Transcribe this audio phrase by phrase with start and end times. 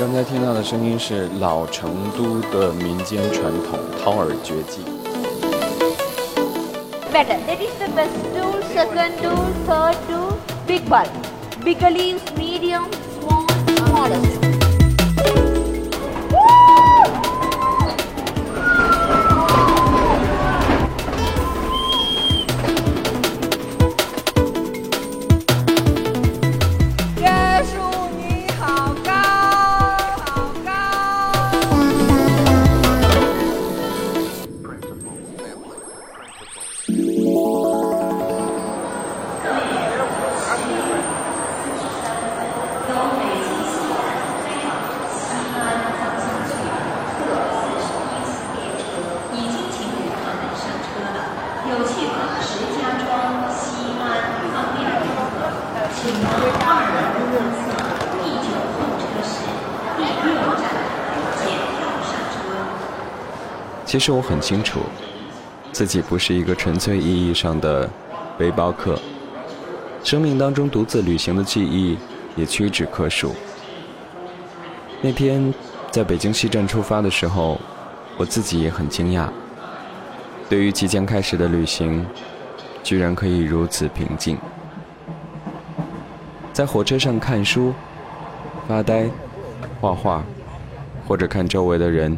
[0.00, 4.80] 刚才听到的声音是老成都的民间传统掏耳绝技。
[7.12, 7.36] Better.
[7.46, 9.36] That is the best two, Second two,
[9.66, 11.10] Third two, Big bulb.
[11.62, 12.22] Bigger leaves.
[12.34, 12.99] Medium.
[63.90, 64.78] 其实我很清楚，
[65.72, 67.90] 自己不是一个纯粹意义上的
[68.38, 68.96] 背包客。
[70.04, 71.98] 生命当中独自旅行的记忆
[72.36, 73.34] 也屈指可数。
[75.02, 75.52] 那天
[75.90, 77.60] 在北京西站出发的时候，
[78.16, 79.28] 我自己也很惊讶。
[80.48, 82.06] 对于即将开始的旅行，
[82.84, 84.38] 居然可以如此平静。
[86.52, 87.74] 在火车上看书、
[88.68, 89.10] 发呆、
[89.80, 90.22] 画画，
[91.08, 92.16] 或者看周围的人，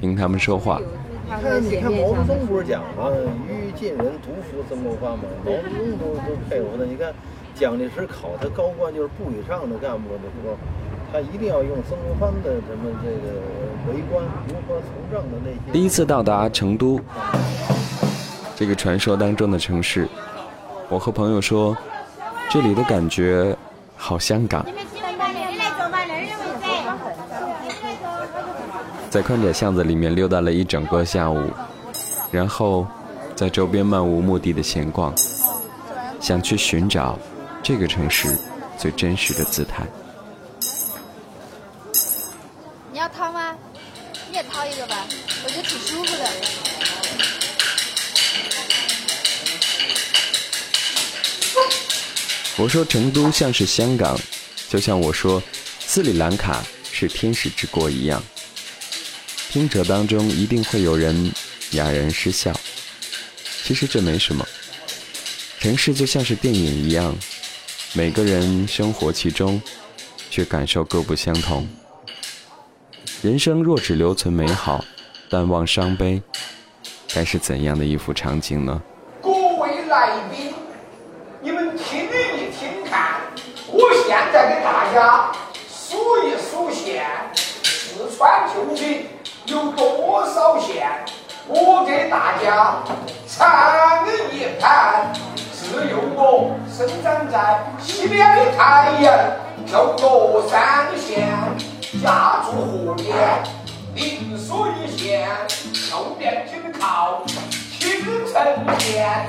[0.00, 0.80] 听他们说话。
[1.24, 3.10] 你看，你看毛泽东不是讲吗？
[3.48, 5.24] 于近人独服曾国藩嘛。
[5.44, 6.84] 毛泽东都都佩服他。
[6.84, 7.12] 你看，
[7.54, 10.56] 蒋介石考他高官，就是部以上的干部的时候，
[11.12, 13.40] 他一定要用曾国藩的什么这个
[13.88, 15.72] 为官如何从政的那些。
[15.72, 17.00] 第一次到达成都，
[18.54, 20.06] 这个传说当中的城市，
[20.88, 21.76] 我和朋友说，
[22.48, 23.56] 这里的感觉
[23.96, 24.64] 好香港。
[29.08, 31.50] 在宽窄巷子里面溜达了一整个下午，
[32.30, 32.86] 然后
[33.34, 35.14] 在周边漫无目的的闲逛，
[36.20, 37.18] 想去寻找
[37.62, 38.36] 这个城市
[38.76, 39.86] 最真实的姿态。
[42.92, 43.56] 你要掏吗？
[44.30, 45.06] 你也掏一个吧，
[45.44, 46.24] 我觉得挺舒服的。
[52.58, 54.18] 我说成都像是香港，
[54.68, 55.42] 就像我说
[55.80, 58.22] 斯里兰卡是天使之国一样。
[59.48, 61.32] 听者当中一定会有人
[61.70, 62.52] 哑然失笑，
[63.64, 64.46] 其实这没什么。
[65.58, 67.16] 城市就像是电影一样，
[67.94, 69.60] 每个人生活其中，
[70.30, 71.66] 却感受各不相同。
[73.22, 74.84] 人生若只留存美好，
[75.30, 76.20] 淡忘伤悲，
[77.14, 78.82] 该是怎样的一幅场景呢？
[79.22, 80.52] 各位来宾，
[81.40, 83.22] 你们听一听看，
[83.68, 85.32] 我现在给大家
[85.66, 85.96] 数
[86.26, 89.15] 一数线，四川究竟。
[89.46, 90.88] 有多少线？
[91.48, 92.82] 我给大家
[93.28, 95.12] 尝一盘。
[95.52, 99.12] 只有我生长在西边的太阳，
[99.66, 101.28] 叫乐山县，
[102.00, 102.52] 家住
[102.86, 103.42] 河边，
[103.94, 105.28] 另说一线，
[105.90, 109.28] 后边紧靠青城县，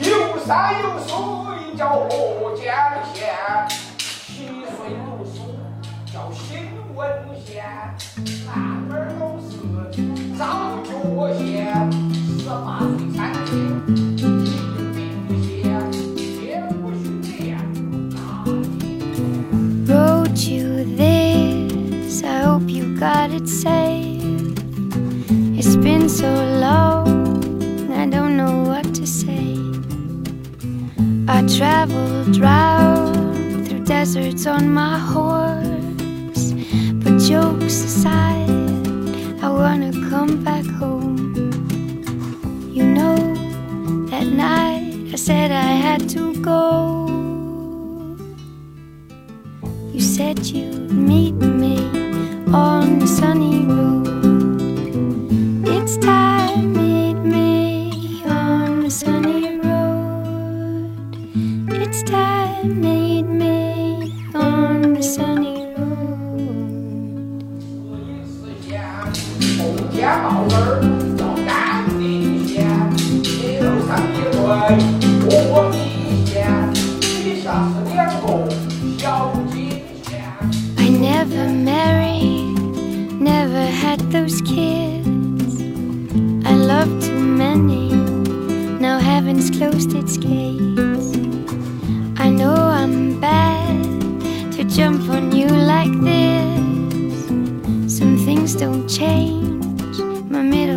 [0.00, 2.66] 有山有水叫河江
[3.14, 3.32] 县，
[3.98, 5.54] 七岁读书
[6.12, 7.08] 叫新闻
[7.46, 7.64] 县，
[8.44, 9.35] 男儿都
[9.96, 10.02] 是。
[10.38, 10.44] 早
[10.84, 10.92] 脚
[11.38, 11.90] 先，
[12.38, 12.86] 十八岁
[13.16, 13.50] 参军，
[14.94, 15.64] 兵不闲，
[16.44, 16.48] 也
[16.82, 17.04] 不训
[17.38, 17.56] 练。
[19.86, 24.52] Wrote you this, I hope you got it safe.
[25.56, 26.26] It's been so
[26.60, 27.42] long,
[27.90, 29.56] I don't know what to say.
[31.26, 36.52] I traveled round through deserts on my horse,
[37.02, 38.45] but jokes aside, I
[39.56, 41.32] wanna come back home.
[42.76, 43.16] You know,
[44.10, 46.58] that night I said I had to go.
[49.94, 51.55] You said you'd meet me
[98.46, 99.98] things don't change.
[100.30, 100.75] My middle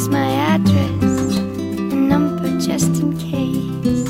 [0.00, 4.08] here's my address, a number just in case.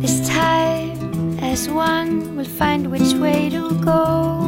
[0.00, 4.38] This time, as one, we'll find which way to go.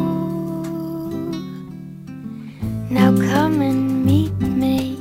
[2.88, 4.98] Now come and meet me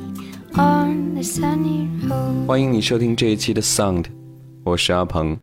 [0.56, 2.46] on the sunny road.
[2.46, 4.06] 欢迎你收听这一期的 Sound，
[4.64, 5.38] 我是阿鹏。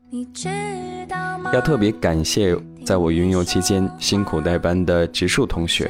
[1.53, 5.89] 要特别感谢在我云游期间辛苦代班的植树同学，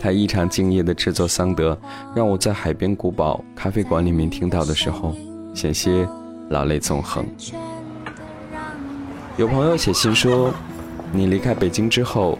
[0.00, 1.76] 他异常敬业的制作桑德，
[2.14, 5.14] 让我在海边古堡咖啡馆里面听到的时候，
[5.54, 6.08] 险些
[6.50, 7.26] 老泪纵横。
[9.36, 10.52] 有朋友写信说，
[11.12, 12.38] 你离开北京之后，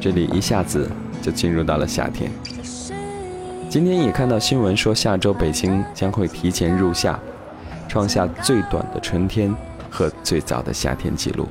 [0.00, 0.90] 这里一下子
[1.22, 2.30] 就进入到了夏天。
[3.68, 7.18] 今天也看到新闻说，下周北京将会提前入夏，
[7.88, 9.54] 创下最短的春天
[9.90, 11.46] 和最早的夏天记录。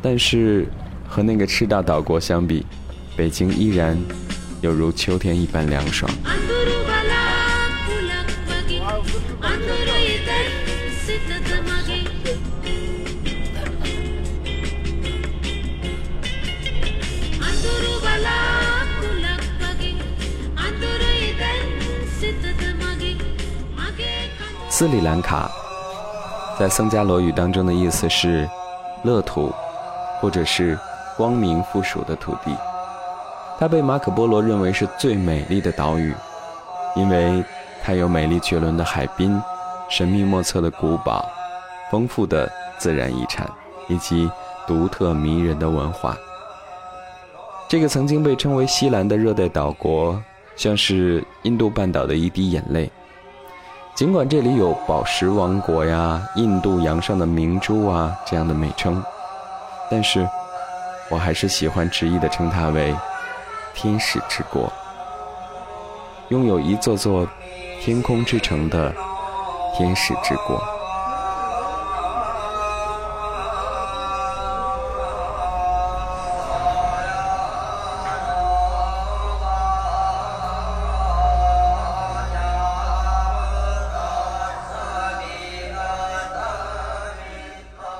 [0.00, 0.66] 但是
[1.08, 2.64] 和那个赤道岛国相比，
[3.16, 3.96] 北京依然
[4.60, 6.10] 有如秋天一般凉爽。
[24.70, 25.48] 斯里兰卡
[26.58, 28.48] 在僧伽罗语当中的意思是
[29.04, 29.54] 乐土
[30.20, 30.76] 或者是
[31.16, 32.73] 光明附属的土地。
[33.58, 36.14] 它被马可波罗认为是最美丽的岛屿，
[36.96, 37.42] 因为
[37.82, 39.40] 它有美丽绝伦的海滨、
[39.88, 41.24] 神秘莫测的古堡、
[41.90, 43.48] 丰富的自然遗产
[43.88, 44.30] 以及
[44.66, 46.16] 独特迷人的文化。
[47.68, 50.20] 这个曾经被称为西兰的热带岛国，
[50.56, 52.90] 像是印度半岛的一滴眼泪。
[53.94, 59.02] 尽管这里有“宝石王国”呀、“印度洋上的明珠”啊这样的美称，
[59.88, 60.28] 但是
[61.08, 62.94] 我还是喜欢执意的称它为
[63.74, 64.72] “天使之国”，
[66.30, 67.28] 拥有一座座
[67.80, 68.94] 天空之城的
[69.76, 70.62] 天使之国。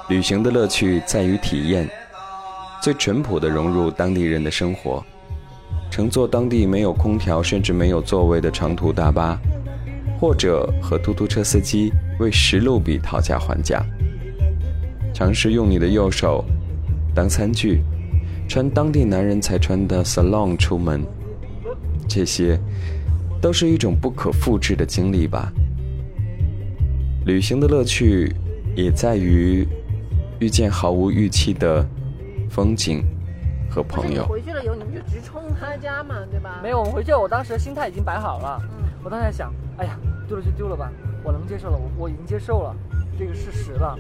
[0.06, 1.88] 旅行的乐趣在于体验，
[2.80, 5.04] 最淳朴的融入当地人的生活，
[5.94, 9.40] 乘坐当地没有空调甚至没有座位的长途大巴，
[10.18, 13.80] 或者和出租车司机为十卢比讨价还价，
[15.14, 16.44] 尝试用你的右手
[17.14, 17.80] 当餐具，
[18.48, 21.00] 穿当地男人才穿的 salon 出门，
[22.08, 22.58] 这些
[23.40, 25.52] 都是一种不可复制的经历吧。
[27.24, 28.34] 旅行的乐趣
[28.74, 29.64] 也在于
[30.40, 31.88] 遇见毫无预期的
[32.50, 33.04] 风景。
[33.74, 34.24] 和朋友。
[34.26, 36.60] 回去了以后，你们就直冲他家嘛，对吧？
[36.62, 38.60] 没有，我们回去，我当时心态已经摆好了。
[38.62, 40.90] 嗯我当时在想，哎呀，丢了就丢了吧，
[41.22, 42.74] 我能接受了，我我已经接受了
[43.18, 43.98] 这个事实了。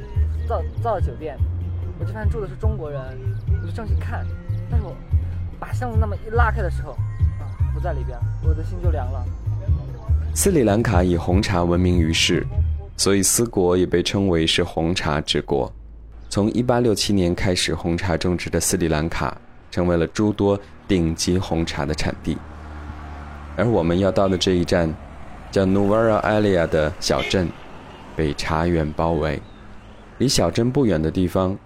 [0.48, 1.36] 到到了酒店，
[1.98, 2.98] 我就发现住的是中国人，
[3.60, 4.26] 我就上去看，
[4.70, 4.96] 但是我
[5.60, 9.22] 把箱子那么一拉开的时候，啊，不在里边，我的心就凉了。
[10.34, 12.46] 斯里兰卡以红茶闻名于世，
[12.96, 15.70] 所以斯国也被称为是红茶之国。
[16.30, 19.36] 从1867年开始，红茶种植的斯里兰卡
[19.74, 22.38] 成为了诸多顶级红茶的产地。
[23.56, 24.94] 而我们要到的这一站，
[25.50, 27.50] 叫 Nuwara Elia 的小镇，
[28.14, 29.42] 被茶园包围。
[30.18, 31.58] 离小镇不远的地方，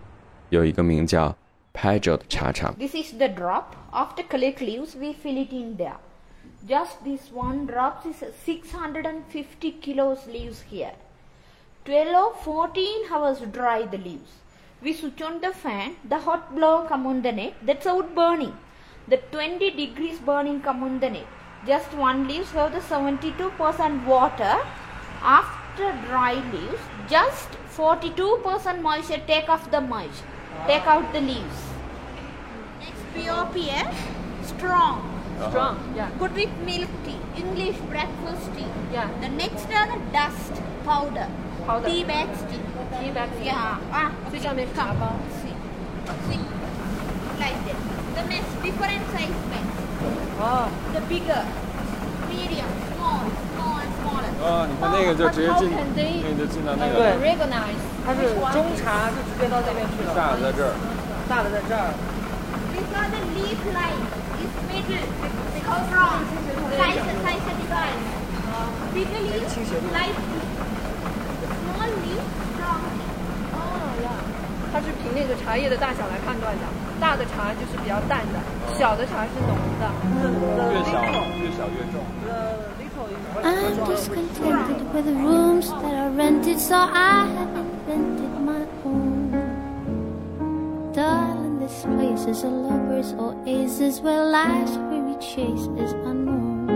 [0.48, 1.36] 有一个名叫
[1.74, 2.74] Pajo 的茶厂。
[2.78, 3.74] This is the drop.
[3.92, 5.96] After collect leaves, we fill it in there.
[6.66, 10.94] Just this one drop is six hundred and fifty kilos leaves here.
[11.84, 14.32] 12 or 14 hours dry the leaves.
[14.80, 18.56] We switch on the fan, the hot blower come on the net, that's out burning.
[19.08, 21.26] The 20 degrees burning come on the net.
[21.66, 24.56] Just one leaves have the 72% water.
[25.20, 26.80] After dry leaves,
[27.10, 30.26] just 42% moisture, take off the moisture,
[30.68, 31.60] take out the leaves.
[32.78, 33.92] Next POPS, eh?
[34.44, 35.00] strong.
[35.40, 35.50] Uh-huh.
[35.50, 35.92] strong.
[35.96, 36.10] Yeah.
[36.18, 38.66] Put with milk tea, English breakfast tea.
[38.92, 39.10] Yeah.
[39.20, 40.52] The next are the dust
[40.84, 41.28] powder,
[41.66, 41.88] Powder.
[41.88, 42.67] tea bags tea.
[42.99, 43.29] Tea bag.
[43.43, 43.77] Yeah.
[43.91, 45.13] Ah, 最上面是茶包。
[45.41, 45.53] see,
[46.27, 46.39] see,
[47.39, 47.77] like that.
[48.15, 49.73] The next different size bags.
[50.39, 51.43] 哦， The bigger,
[52.29, 54.31] medium, small, small and smaller.
[54.43, 58.19] 啊，你看那个就直接进， How can they 那个就进到那呃个 recognize 它是
[58.51, 60.73] 中茶就直接到这边去了，大的在这儿，
[61.29, 61.93] 大的在这儿。
[62.73, 64.03] These are the leaf line.
[64.37, 65.07] This middle,
[65.63, 66.25] how brown,
[66.77, 68.01] size, size divide.
[68.93, 69.49] Bigger leaf,
[69.93, 70.47] light leaf.
[71.63, 72.21] Small leaf, strong leaf.
[73.52, 73.56] 哦
[74.04, 74.08] 呀，
[74.72, 76.64] 它是凭那个茶叶的大小来判断的，
[77.00, 78.38] 大的茶就是比较淡的，
[78.78, 79.90] 小的茶是浓的。
[80.72, 81.02] 越小
[81.38, 82.00] 越小越重。
[83.44, 89.30] I'm discontented with the rooms that are rented, so I haven't rented my own.
[90.92, 96.66] Darling, this place is a lover's oasis where life's weary chase is unknown.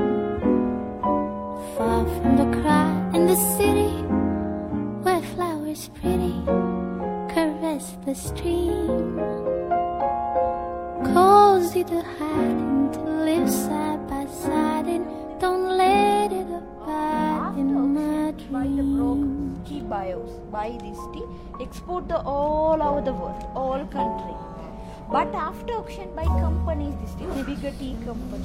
[1.76, 4.21] Far from the crowd in the city, where
[5.72, 6.34] flowers pretty
[7.34, 9.18] caress the stream.
[11.14, 15.06] Cozy to hide and to live side by side and
[15.40, 19.62] don't let it abide in my Buy the broke dream.
[19.66, 21.24] tea bios, buy this tea,
[21.60, 24.34] export the all over the world, all country.
[25.10, 28.44] But after auction by companies, this tea, bigger tea company,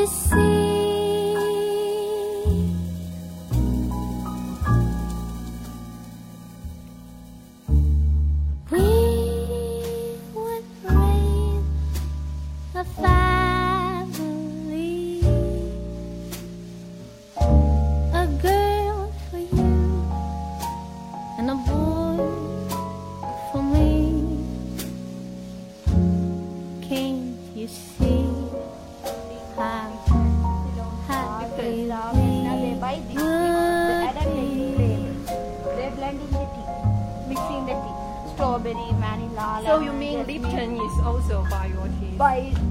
[0.00, 0.59] to see.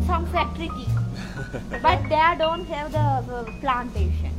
[0.07, 0.89] some factory tea.
[1.83, 4.33] but they don't have the, the plantation,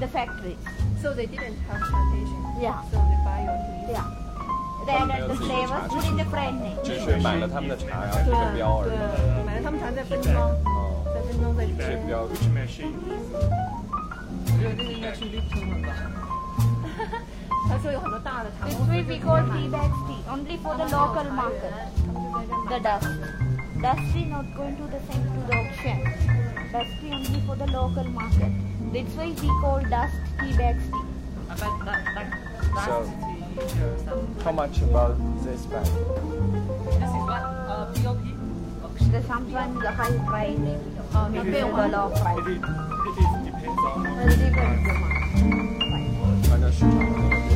[0.00, 0.56] the factory.
[1.02, 2.40] So they didn't have plantation.
[2.60, 2.82] Yeah.
[2.90, 3.92] So they buy your tea.
[3.92, 4.06] Yeah.
[4.86, 6.78] They added the flavors, put in the brand name.
[6.84, 8.90] 只是买了他们的茶，然后这对个标而已。
[8.90, 12.06] 对，买了他们茶在分装，哦，在分装在里这面。
[12.06, 12.28] 标我
[14.58, 15.92] 觉得这个应该去 Lipton 了吧？
[17.68, 21.72] 他说有很多大的茶 This 公司 way we call tea bags tea, only for the local market.
[22.68, 23.08] The dust.
[23.81, 25.97] Dusty not going to the same to the auction.
[26.71, 28.51] Dusty only for the local market.
[28.93, 31.01] That's why we call dust tea bags tea.
[31.49, 32.27] Uh, but that, that,
[32.85, 35.85] so, uh, how much about this bag?
[35.85, 38.17] This is what uh, POP.
[39.11, 40.59] The sometimes the high price,
[41.15, 42.37] uh, not the low price.
[42.37, 42.61] It, is,
[43.01, 44.05] it is depends on.
[44.05, 45.01] It depends on.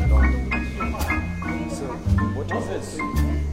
[0.09, 1.71] Right.
[1.71, 1.85] So,
[2.33, 3.44] what is this?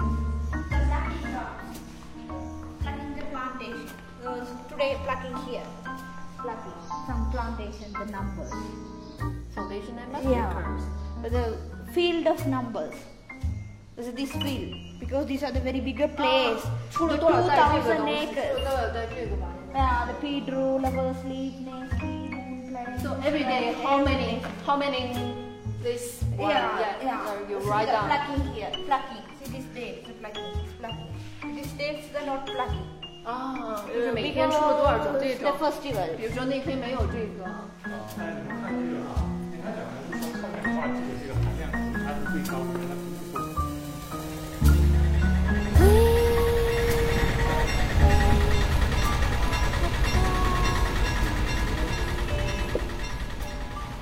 [5.04, 5.66] plucking here.
[6.38, 8.52] Plucking from plantation, the numbers.
[9.54, 10.24] Foundation numbers?
[10.24, 10.78] Yeah.
[11.22, 11.56] But the
[11.92, 12.94] field of numbers.
[13.96, 14.74] This is this field.
[14.98, 16.62] Because these are the very bigger place.
[16.64, 18.60] Ah, the 2000 acres.
[19.74, 21.54] Yeah, the Pedro, level Sleep,
[23.02, 25.34] So every day, how many, how many
[25.82, 26.50] this one?
[26.50, 26.96] Yeah, yeah.
[27.02, 27.48] yeah.
[27.48, 28.08] You write down.
[28.08, 29.22] Plucking here, plucking.
[29.42, 31.56] See this day, the plucking, plucking.
[31.56, 32.91] day dates are not plucking.
[33.24, 36.16] 啊，就是 Uh, 每天出了多少种这 because 种 the？festival.
[36.16, 37.46] 比如说那天没有这个，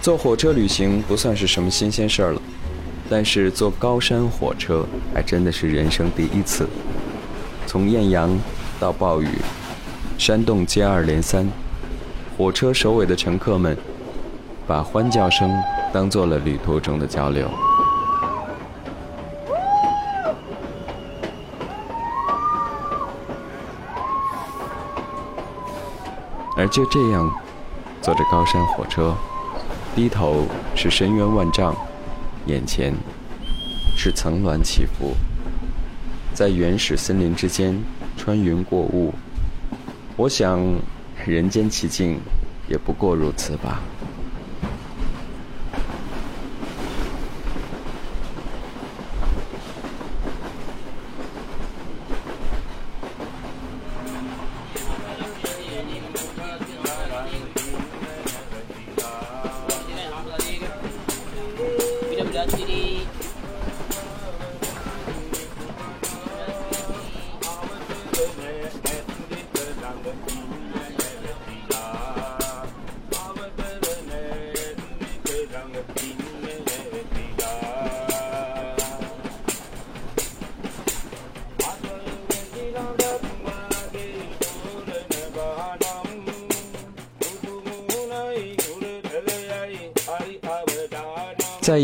[0.00, 2.40] 坐火车旅行不算是什么新鲜事儿了，
[3.10, 6.66] 但是坐高山火车还真的是人生第一次。
[7.66, 8.30] 从艳阳
[8.80, 9.28] 到暴雨，
[10.16, 11.46] 山洞接二连三，
[12.38, 13.76] 火车首尾的乘客们
[14.66, 15.52] 把欢叫声
[15.92, 17.46] 当做了旅途中的交流。
[26.56, 27.30] 而就这样，
[28.00, 29.14] 坐着高山火车，
[29.94, 31.76] 低头是深渊万丈，
[32.46, 32.94] 眼前
[33.94, 35.14] 是层峦起伏，
[36.32, 37.78] 在原始森林之间
[38.20, 39.14] 穿云过雾。
[40.18, 40.60] 我想，
[41.24, 42.20] 人间奇境
[42.68, 43.80] 也不过如此吧。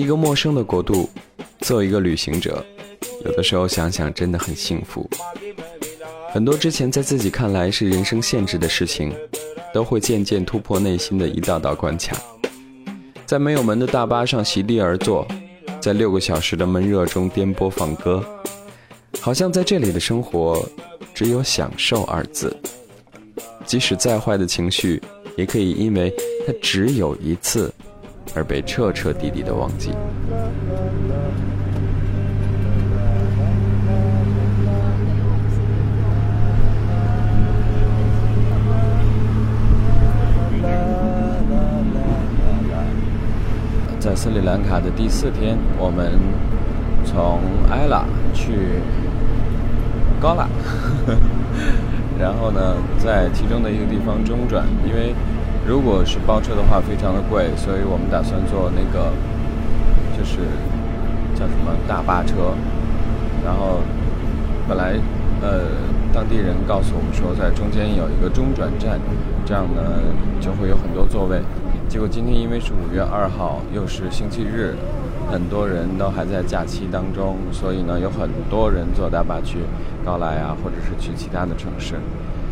[0.06, 1.10] 一个陌生的国度，
[1.62, 2.64] 做一个旅行者，
[3.24, 5.04] 有的时候想想真的很幸福。
[6.30, 9.12] 很多之前在自己看来是人生限制的事情，
[9.74, 12.16] 都会渐渐突破内心的一道道关卡。
[13.26, 15.26] 在没有门的大巴上席地而坐，
[15.80, 18.24] 在六个小时的闷热中颠簸放歌，
[19.20, 20.64] 好像在这里的生活
[21.12, 22.56] 只有享受二字。
[23.64, 25.02] 即使再坏的情绪，
[25.36, 26.14] 也可以因为
[26.46, 27.74] 它只有一次，
[28.34, 29.90] 而被彻彻底底的忘记。
[43.98, 46.12] 在斯里兰卡的第四天，我们
[47.04, 48.52] 从埃拉去
[50.20, 50.46] 高拉，
[52.16, 55.12] 然后呢，在其中的一个地方中转，因为
[55.66, 59.10] 如果是包车的话非常的贵，所以我们打算坐那个
[60.16, 60.38] 就是
[61.34, 62.54] 叫什么大巴车，
[63.44, 63.80] 然后
[64.68, 64.94] 本来
[65.42, 65.66] 呃
[66.14, 69.00] 当地人告诉我们说在中间有一个中转站，
[69.44, 69.82] 这样呢
[70.40, 71.42] 就会有很多座位。
[71.88, 74.76] 结果今天因为是五月二号，又是星期日，
[75.32, 79.58] 很多人都还在假期当中，所以呢有很多人坐大巴去
[80.04, 81.96] 高莱啊，或者是去其他的城市，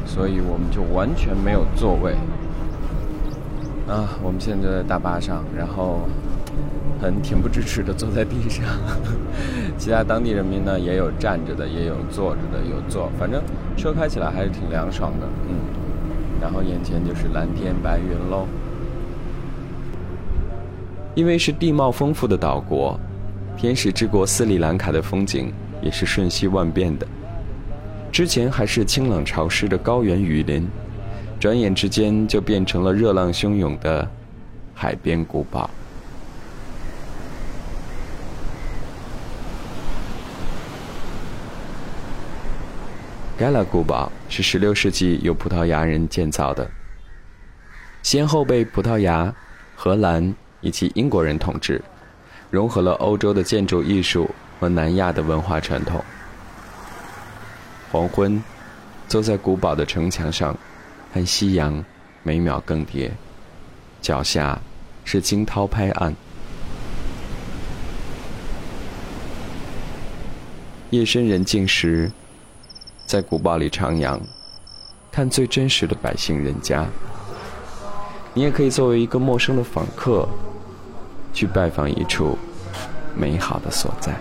[0.05, 2.17] 所以我们就完全没有座位。
[3.89, 6.01] 啊，我们现在就在大巴上，然后
[7.01, 8.65] 很恬不知耻的坐在地上。
[9.77, 13.43] 其他当地人民呢，也有站着的，也有坐着的，有坐，反正
[13.77, 15.57] 车开起来还是挺凉爽的，嗯。
[16.41, 18.47] 然后眼前就是蓝天白云喽。
[21.15, 22.99] 因为是地貌丰富的岛国，
[23.57, 27.07] 天使之国斯里兰卡的风景也是瞬息万变的。
[28.11, 30.69] 之前还是清冷潮湿的高原雨林，
[31.39, 34.09] 转眼之间就变成了热浪汹涌的
[34.75, 35.69] 海边古堡。
[43.37, 46.71] 盖拉古堡是16世纪由葡萄牙人建造的，
[48.03, 49.35] 先后被葡萄牙、
[49.75, 51.83] 荷兰以及英国人统治，
[52.51, 56.03] 融合了欧洲的建筑艺术和南亚的文化传统。
[57.91, 58.43] 黄昏，
[59.09, 60.57] 坐在古堡的城墙上，
[61.15, 61.85] 看夕阳
[62.25, 63.09] 每秒更迭，
[64.03, 64.61] 脚下
[65.05, 66.13] 是惊涛拍岸。
[70.91, 72.11] 夜深人静时，
[73.07, 74.19] 在古堡里徜徉，
[75.13, 76.85] 看最真实的百姓人家。
[78.33, 80.29] 你也可以作为一个陌生的访客，
[81.33, 82.37] 去拜访一处
[83.17, 84.17] 美好的所在。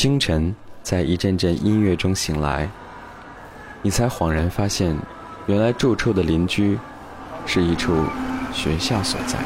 [0.00, 2.70] 清晨，在一阵阵音乐中醒来，
[3.82, 4.96] 你才恍然发现，
[5.48, 6.78] 原来住处的邻居
[7.44, 8.04] 是一处
[8.52, 9.40] 学校所在。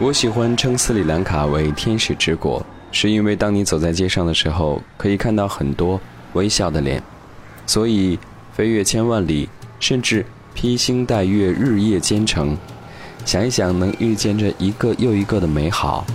[0.00, 6.00] 我喜欢称斯里兰卡为天使之国，是因为当你走在街上的时候，可以看到很多
[6.32, 7.00] 微笑的脸，
[7.68, 8.18] 所以
[8.52, 9.48] 飞越千万里，
[9.78, 12.58] 甚至披星戴月、日夜兼程，
[13.25, 16.05] 想一想能遇见这一个又一个的美好，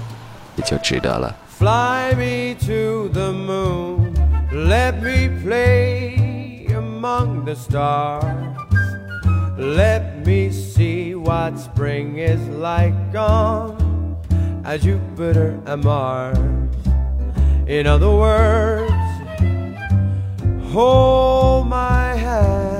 [0.57, 1.35] 也就值得了。
[1.59, 4.13] Fly me to the moon,
[4.53, 8.23] let me play among the stars.
[9.59, 14.17] Let me see what spring is like on
[14.65, 16.37] a Jupiter and Mars.
[17.67, 18.93] In other words,
[20.71, 22.80] hold my hand.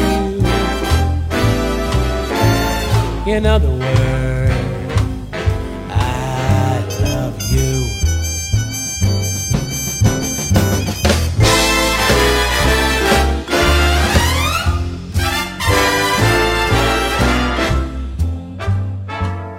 [3.31, 4.51] In other words,
[5.89, 7.87] I love you.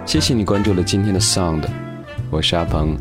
[0.05, 1.63] 谢谢你关注了今天的 Sound，
[2.31, 2.99] 我是阿鹏，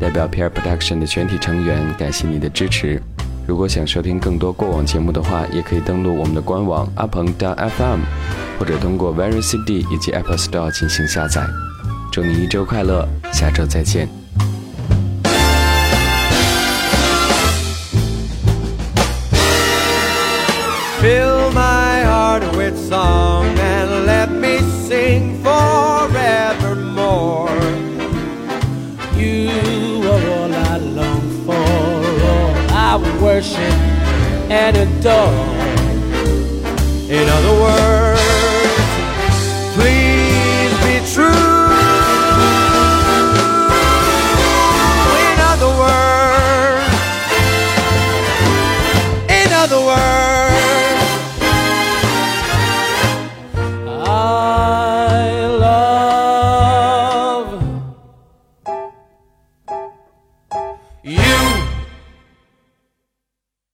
[0.00, 3.00] 代表 Peer Production 的全体成员，感谢你的支持。
[3.46, 8.00] 如果想收听更多过往节目的话，也可以登录我们的官网阿鹏 FM，
[8.58, 11.46] 或者通过 Very CD 以及 Apple Store 进行下载。
[12.10, 14.08] 祝你一周快乐，下周再见。
[21.00, 27.48] Fill my heart with song and let me sing forevermore.
[29.16, 29.50] You
[30.10, 33.76] are all I long for, all I worship
[34.50, 35.47] and adore.